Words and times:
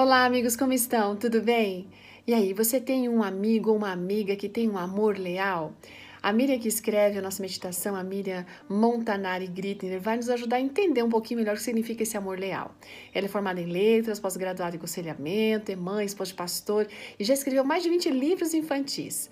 Olá, 0.00 0.24
amigos, 0.24 0.54
como 0.54 0.72
estão? 0.72 1.16
Tudo 1.16 1.42
bem? 1.42 1.88
E 2.24 2.32
aí, 2.32 2.54
você 2.54 2.80
tem 2.80 3.08
um 3.08 3.20
amigo 3.20 3.70
ou 3.70 3.76
uma 3.76 3.90
amiga 3.90 4.36
que 4.36 4.48
tem 4.48 4.70
um 4.70 4.78
amor 4.78 5.18
leal? 5.18 5.72
A 6.22 6.32
Miriam 6.32 6.58
que 6.58 6.68
escreve 6.68 7.18
a 7.18 7.22
nossa 7.22 7.40
meditação, 7.40 7.94
a 7.94 8.02
Miriam 8.02 8.44
Montanari 8.68 9.46
Grittner, 9.46 10.00
vai 10.00 10.16
nos 10.16 10.28
ajudar 10.28 10.56
a 10.56 10.60
entender 10.60 11.02
um 11.02 11.08
pouquinho 11.08 11.38
melhor 11.38 11.54
o 11.54 11.56
que 11.56 11.62
significa 11.62 12.02
esse 12.02 12.16
amor 12.16 12.38
leal. 12.38 12.74
Ela 13.14 13.26
é 13.26 13.28
formada 13.28 13.60
em 13.60 13.66
letras, 13.66 14.18
pós-graduada 14.18 14.76
em 14.76 14.78
conselhamento, 14.78 15.70
é 15.70 15.76
mãe, 15.76 16.04
esposa 16.04 16.30
de 16.30 16.36
pastor 16.36 16.88
e 17.18 17.24
já 17.24 17.34
escreveu 17.34 17.64
mais 17.64 17.82
de 17.82 17.88
20 17.88 18.10
livros 18.10 18.52
infantis. 18.52 19.30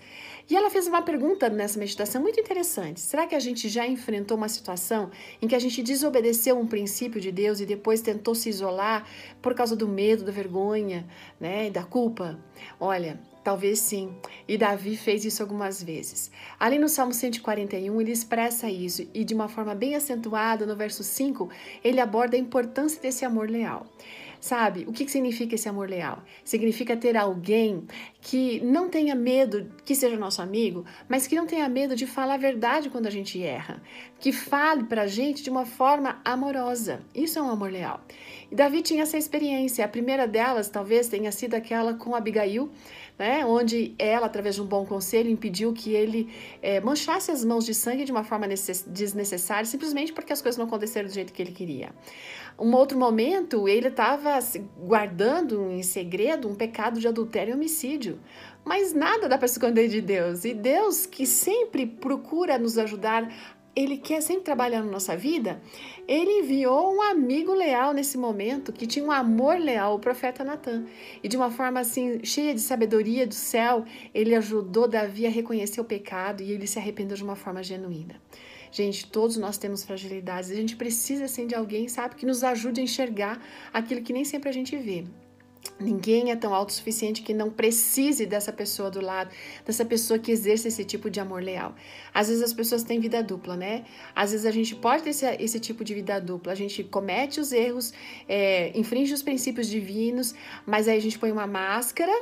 E 0.49 0.55
ela 0.55 0.69
fez 0.69 0.87
uma 0.87 1.01
pergunta 1.01 1.49
nessa 1.49 1.77
meditação 1.77 2.21
muito 2.21 2.39
interessante. 2.39 3.01
Será 3.01 3.27
que 3.27 3.35
a 3.35 3.39
gente 3.39 3.67
já 3.67 3.85
enfrentou 3.85 4.37
uma 4.37 4.47
situação 4.47 5.11
em 5.41 5.47
que 5.47 5.55
a 5.55 5.59
gente 5.59 5.83
desobedeceu 5.83 6.57
um 6.57 6.65
princípio 6.65 7.19
de 7.19 7.33
Deus 7.33 7.59
e 7.59 7.65
depois 7.65 7.99
tentou 7.99 8.33
se 8.33 8.47
isolar 8.47 9.05
por 9.41 9.53
causa 9.53 9.75
do 9.75 9.89
medo, 9.89 10.23
da 10.23 10.31
vergonha, 10.31 11.05
né, 11.37 11.69
da 11.69 11.83
culpa? 11.83 12.39
Olha, 12.79 13.19
Talvez 13.47 13.79
sim. 13.79 14.13
E 14.45 14.57
Davi 14.57 14.97
fez 14.97 15.23
isso 15.23 15.41
algumas 15.41 15.81
vezes. 15.81 16.29
Ali 16.59 16.77
no 16.77 16.89
Salmo 16.89 17.13
141, 17.13 18.01
ele 18.01 18.11
expressa 18.11 18.69
isso 18.69 19.07
e 19.13 19.23
de 19.23 19.33
uma 19.33 19.47
forma 19.47 19.73
bem 19.73 19.95
acentuada, 19.95 20.65
no 20.65 20.75
verso 20.75 21.01
5, 21.01 21.49
ele 21.81 22.01
aborda 22.01 22.35
a 22.35 22.39
importância 22.39 23.01
desse 23.01 23.23
amor 23.23 23.49
leal. 23.49 23.87
Sabe, 24.39 24.85
o 24.87 24.91
que 24.91 25.07
significa 25.09 25.55
esse 25.55 25.67
amor 25.67 25.89
leal? 25.89 26.21
Significa 26.43 26.95
ter 26.95 27.17
alguém 27.17 27.87
que 28.21 28.59
não 28.59 28.87
tenha 28.87 29.15
medo 29.15 29.71
que 29.83 29.95
seja 29.95 30.15
nosso 30.17 30.41
amigo, 30.41 30.85
mas 31.09 31.25
que 31.25 31.35
não 31.35 31.47
tenha 31.47 31.67
medo 31.67 31.95
de 31.95 32.05
falar 32.05 32.35
a 32.35 32.37
verdade 32.37 32.89
quando 32.89 33.07
a 33.07 33.11
gente 33.11 33.41
erra, 33.41 33.81
que 34.19 34.31
fale 34.31 34.83
pra 34.83 35.07
gente 35.07 35.41
de 35.41 35.49
uma 35.49 35.65
forma 35.65 36.21
amorosa. 36.23 37.01
Isso 37.15 37.39
é 37.39 37.41
um 37.41 37.49
amor 37.49 37.71
leal. 37.71 38.01
E 38.51 38.55
Davi 38.55 38.81
tinha 38.81 39.03
essa 39.03 39.17
experiência. 39.17 39.83
A 39.83 39.87
primeira 39.87 40.27
delas 40.27 40.69
talvez 40.69 41.07
tenha 41.07 41.31
sido 41.31 41.55
aquela 41.55 41.95
com 41.95 42.15
Abigail, 42.15 42.69
né, 43.17 43.45
onde 43.45 43.95
ela, 43.97 44.27
através 44.27 44.55
de 44.55 44.61
um 44.61 44.65
bom 44.65 44.85
conselho, 44.85 45.29
impediu 45.29 45.73
que 45.73 45.93
ele 45.93 46.29
é, 46.61 46.79
manchasse 46.79 47.31
as 47.31 47.43
mãos 47.43 47.65
de 47.65 47.73
sangue 47.73 48.05
de 48.05 48.11
uma 48.11 48.23
forma 48.23 48.47
desnecessária, 48.87 49.65
simplesmente 49.65 50.13
porque 50.13 50.31
as 50.31 50.41
coisas 50.41 50.57
não 50.57 50.65
aconteceram 50.65 51.07
do 51.07 51.13
jeito 51.13 51.33
que 51.33 51.41
ele 51.41 51.51
queria. 51.51 51.91
Um 52.59 52.73
outro 52.73 52.97
momento, 52.97 53.67
ele 53.67 53.87
estava 53.87 54.39
guardando 54.79 55.71
em 55.71 55.83
segredo 55.83 56.49
um 56.49 56.55
pecado 56.55 56.99
de 56.99 57.07
adultério 57.07 57.51
e 57.51 57.55
homicídio. 57.55 58.19
Mas 58.65 58.93
nada 58.93 59.29
dá 59.29 59.37
para 59.37 59.45
esconder 59.45 59.87
de 59.87 60.01
Deus. 60.01 60.43
E 60.43 60.53
Deus, 60.53 61.05
que 61.05 61.25
sempre 61.25 61.85
procura 61.85 62.57
nos 62.57 62.77
ajudar 62.77 63.31
ele 63.77 63.95
quer 63.95 64.21
sempre 64.21 64.43
trabalhar 64.43 64.81
na 64.81 64.91
nossa 64.91 65.15
vida, 65.15 65.61
ele 66.07 66.39
enviou 66.39 66.95
um 66.95 66.99
amigo 66.99 67.53
leal 67.53 67.93
nesse 67.93 68.17
momento, 68.17 68.73
que 68.73 68.87
tinha 68.87 69.05
um 69.05 69.11
amor 69.11 69.59
leal, 69.59 69.93
o 69.93 69.99
profeta 69.99 70.43
Natan. 70.43 70.87
E 71.21 71.27
de 71.27 71.37
uma 71.37 71.51
forma 71.51 71.79
assim, 71.79 72.23
cheia 72.23 72.55
de 72.55 72.59
sabedoria 72.59 73.27
do 73.27 73.35
céu, 73.35 73.85
ele 74.15 74.33
ajudou 74.33 74.87
Davi 74.87 75.27
a 75.27 75.29
reconhecer 75.29 75.79
o 75.79 75.85
pecado 75.85 76.41
e 76.41 76.51
ele 76.51 76.65
se 76.65 76.79
arrependeu 76.79 77.15
de 77.15 77.23
uma 77.23 77.35
forma 77.35 77.61
genuína. 77.61 78.19
Gente, 78.71 79.05
todos 79.05 79.37
nós 79.37 79.59
temos 79.59 79.83
fragilidades, 79.83 80.49
a 80.49 80.55
gente 80.55 80.75
precisa 80.75 81.25
assim 81.25 81.45
de 81.45 81.53
alguém, 81.53 81.87
sabe, 81.87 82.15
que 82.15 82.25
nos 82.25 82.43
ajude 82.43 82.81
a 82.81 82.83
enxergar 82.83 83.39
aquilo 83.71 84.01
que 84.01 84.11
nem 84.11 84.25
sempre 84.25 84.49
a 84.49 84.51
gente 84.51 84.75
vê. 84.75 85.05
Ninguém 85.79 86.31
é 86.31 86.35
tão 86.35 86.53
autossuficiente 86.53 87.21
que 87.21 87.33
não 87.33 87.49
precise 87.49 88.25
dessa 88.25 88.51
pessoa 88.51 88.89
do 88.89 89.01
lado, 89.01 89.29
dessa 89.65 89.85
pessoa 89.85 90.17
que 90.17 90.31
exerce 90.31 90.67
esse 90.67 90.83
tipo 90.83 91.09
de 91.09 91.19
amor 91.19 91.41
leal. 91.43 91.75
Às 92.13 92.29
vezes 92.29 92.43
as 92.43 92.53
pessoas 92.53 92.83
têm 92.83 92.99
vida 92.99 93.21
dupla, 93.21 93.55
né? 93.55 93.85
Às 94.15 94.31
vezes 94.31 94.45
a 94.45 94.51
gente 94.51 94.75
pode 94.75 95.03
ter 95.03 95.11
esse, 95.11 95.25
esse 95.39 95.59
tipo 95.59 95.83
de 95.83 95.93
vida 95.93 96.19
dupla. 96.19 96.51
A 96.51 96.55
gente 96.55 96.83
comete 96.83 97.39
os 97.39 97.51
erros, 97.51 97.93
é, 98.27 98.77
infringe 98.77 99.13
os 99.13 99.21
princípios 99.21 99.67
divinos, 99.67 100.33
mas 100.65 100.87
aí 100.87 100.97
a 100.97 101.01
gente 101.01 101.19
põe 101.19 101.31
uma 101.31 101.47
máscara 101.47 102.13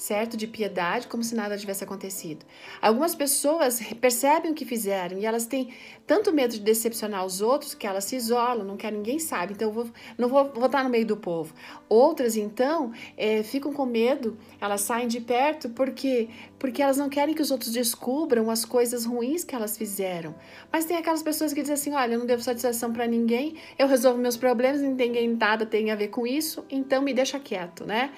certo? 0.00 0.34
De 0.34 0.46
piedade, 0.46 1.06
como 1.06 1.22
se 1.22 1.34
nada 1.34 1.58
tivesse 1.58 1.84
acontecido. 1.84 2.46
Algumas 2.80 3.14
pessoas 3.14 3.80
percebem 4.00 4.50
o 4.50 4.54
que 4.54 4.64
fizeram 4.64 5.18
e 5.18 5.26
elas 5.26 5.44
têm 5.44 5.74
tanto 6.06 6.32
medo 6.32 6.54
de 6.54 6.60
decepcionar 6.60 7.24
os 7.24 7.42
outros 7.42 7.74
que 7.74 7.86
elas 7.86 8.04
se 8.04 8.16
isolam, 8.16 8.64
não 8.64 8.78
querem 8.78 8.96
ninguém 8.96 9.18
sabe, 9.18 9.52
então 9.52 9.68
eu 9.68 9.72
vou, 9.74 9.90
não 10.16 10.28
vou, 10.30 10.64
estar 10.64 10.82
no 10.82 10.88
meio 10.88 11.04
do 11.04 11.18
povo. 11.18 11.52
Outras, 11.86 12.34
então, 12.34 12.92
é, 13.14 13.42
ficam 13.42 13.74
com 13.74 13.84
medo, 13.84 14.38
elas 14.58 14.80
saem 14.80 15.06
de 15.06 15.20
perto 15.20 15.68
porque, 15.68 16.30
porque 16.58 16.82
elas 16.82 16.96
não 16.96 17.10
querem 17.10 17.34
que 17.34 17.42
os 17.42 17.50
outros 17.50 17.70
descubram 17.70 18.50
as 18.50 18.64
coisas 18.64 19.04
ruins 19.04 19.44
que 19.44 19.54
elas 19.54 19.76
fizeram. 19.76 20.34
Mas 20.72 20.86
tem 20.86 20.96
aquelas 20.96 21.22
pessoas 21.22 21.52
que 21.52 21.60
dizem 21.60 21.74
assim: 21.74 21.92
olha, 21.92 22.14
eu 22.14 22.18
não 22.18 22.26
devo 22.26 22.42
satisfação 22.42 22.90
para 22.90 23.06
ninguém, 23.06 23.54
eu 23.78 23.86
resolvo 23.86 24.18
meus 24.18 24.38
problemas, 24.38 24.80
ninguém 24.80 25.28
nada 25.28 25.66
tem 25.66 25.90
a 25.90 25.94
ver 25.94 26.08
com 26.08 26.26
isso, 26.26 26.64
então 26.70 27.02
me 27.02 27.12
deixa 27.12 27.38
quieto, 27.38 27.84
né? 27.84 28.10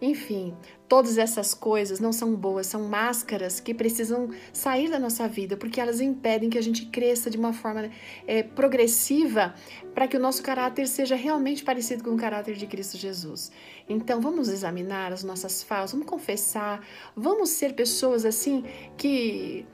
Enfim, 0.00 0.54
todas 0.86 1.16
essas 1.16 1.54
coisas 1.54 1.98
não 1.98 2.12
são 2.12 2.34
boas, 2.34 2.66
são 2.66 2.82
máscaras 2.82 3.60
que 3.60 3.72
precisam 3.72 4.28
sair 4.52 4.90
da 4.90 4.98
nossa 4.98 5.26
vida, 5.26 5.56
porque 5.56 5.80
elas 5.80 6.00
impedem 6.00 6.50
que 6.50 6.58
a 6.58 6.62
gente 6.62 6.86
cresça 6.86 7.30
de 7.30 7.38
uma 7.38 7.52
forma 7.52 7.90
é, 8.26 8.42
progressiva 8.42 9.54
para 9.94 10.06
que 10.06 10.16
o 10.16 10.20
nosso 10.20 10.42
caráter 10.42 10.86
seja 10.86 11.16
realmente 11.16 11.64
parecido 11.64 12.04
com 12.04 12.10
o 12.10 12.16
caráter 12.16 12.56
de 12.56 12.66
Cristo 12.66 12.98
Jesus. 12.98 13.50
Então, 13.88 14.20
vamos 14.20 14.48
examinar 14.48 15.12
as 15.12 15.24
nossas 15.24 15.62
faltas, 15.62 15.92
vamos 15.92 16.06
confessar, 16.06 16.86
vamos 17.16 17.50
ser 17.50 17.74
pessoas 17.74 18.26
assim 18.26 18.64
que 18.98 19.64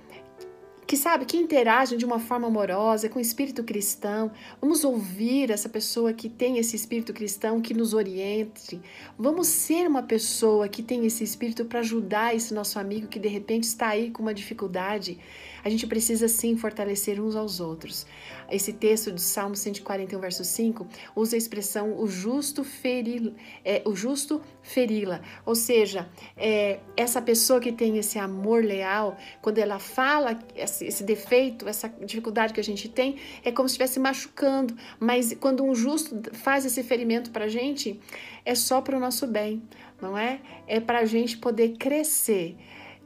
que 0.93 0.97
sabe, 0.99 1.25
que 1.25 1.39
interagem 1.39 1.97
de 1.97 2.05
uma 2.05 2.19
forma 2.19 2.49
amorosa, 2.49 3.09
com 3.09 3.19
o 3.19 3.23
espírito 3.23 3.65
cristão. 3.65 4.31
Vamos 4.61 4.85
ouvir 4.85 5.51
essa 5.51 5.67
pessoa 5.67 6.13
que 6.13 6.29
tem 6.29 6.59
esse 6.59 6.77
espírito 6.77 7.15
cristão, 7.15 7.63
que 7.63 7.73
nos 7.73 7.95
oriente. 7.95 8.79
Vamos 9.19 9.49
ser 9.49 9.89
uma 9.89 10.03
pessoa 10.03 10.69
que 10.69 10.83
tem 10.83 11.07
esse 11.07 11.25
espírito 11.25 11.65
para 11.65 11.81
ajudar 11.81 12.37
esse 12.37 12.53
nosso 12.53 12.79
amigo 12.79 13.09
que 13.09 13.19
de 13.19 13.27
repente 13.27 13.65
está 13.65 13.89
aí 13.89 14.11
com 14.11 14.21
uma 14.21 14.35
dificuldade. 14.35 15.19
A 15.65 15.71
gente 15.71 15.87
precisa 15.87 16.29
sim 16.29 16.59
fortalecer 16.59 17.19
uns 17.19 17.37
aos 17.37 17.59
outros. 17.59 18.05
Esse 18.53 18.75
texto 18.75 19.11
do 19.11 19.21
Salmo 19.21 19.57
141, 19.57 20.21
verso 20.21 20.45
5, 20.45 20.87
usa 21.17 21.37
a 21.37 21.39
expressão 21.39 21.99
o 21.99 22.07
justo 22.07 22.63
feril, 22.63 23.35
é, 23.65 23.81
o 23.87 23.97
justo 23.97 24.43
ferila. 24.63 25.23
Ou 25.47 25.55
seja, 25.55 26.07
é, 26.37 26.81
essa 26.95 27.23
pessoa 27.23 27.59
que 27.59 27.73
tem 27.73 27.97
esse 27.97 28.19
amor 28.19 28.63
leal, 28.63 29.17
quando 29.41 29.57
ela 29.57 29.79
fala 29.79 30.39
esse, 30.55 30.85
esse 30.85 31.03
defeito, 31.03 31.67
essa 31.67 31.89
dificuldade 31.89 32.53
que 32.53 32.61
a 32.61 32.65
gente 32.65 32.91
tem, 32.91 33.17
é 33.43 33.51
como 33.51 33.67
se 33.69 33.73
estivesse 33.73 33.99
machucando. 33.99 34.77
Mas 35.01 35.35
quando 35.41 35.65
um 35.65 35.75
justo 35.75 36.21
faz 36.35 36.67
esse 36.67 36.83
ferimento 36.83 37.31
para 37.31 37.47
a 37.47 37.49
gente, 37.49 37.99
é 38.45 38.55
só 38.55 38.83
para 38.83 38.97
o 38.97 39.01
nosso 39.01 39.27
bem, 39.27 39.63
não 40.01 40.17
é? 40.17 40.41
É 40.67 40.79
para 40.79 40.99
a 40.99 41.05
gente 41.07 41.39
poder 41.39 41.77
crescer. 41.79 42.57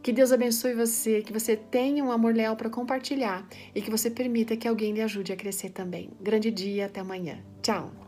Que 0.06 0.12
Deus 0.12 0.30
abençoe 0.30 0.72
você, 0.72 1.20
que 1.20 1.32
você 1.32 1.56
tenha 1.56 2.04
um 2.04 2.12
amor 2.12 2.32
leal 2.32 2.54
para 2.54 2.70
compartilhar 2.70 3.44
e 3.74 3.82
que 3.82 3.90
você 3.90 4.08
permita 4.08 4.56
que 4.56 4.68
alguém 4.68 4.92
lhe 4.92 5.02
ajude 5.02 5.32
a 5.32 5.36
crescer 5.36 5.70
também. 5.70 6.12
Grande 6.20 6.48
dia, 6.48 6.86
até 6.86 7.00
amanhã. 7.00 7.42
Tchau! 7.60 8.05